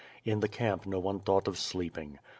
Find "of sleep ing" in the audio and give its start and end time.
1.47-2.17